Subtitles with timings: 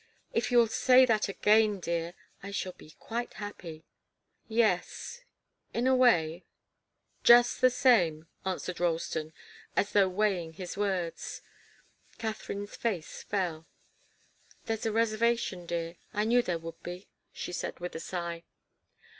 [0.33, 3.85] "If you'll say that again, dear, I shall be quite happy."
[4.47, 5.21] "Yes
[5.75, 6.43] in a way
[7.23, 9.31] just the same," answered Ralston,
[9.75, 11.43] as though weighing his words.
[12.17, 13.67] Katharine's face fell.
[14.65, 18.43] "There's a reservation, dear I knew there would be," she said, with a sigh.